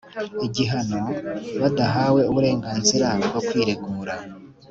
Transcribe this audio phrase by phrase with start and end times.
[0.45, 0.99] igihano
[1.61, 4.13] badahawe uburenganzira bwo kwiregura.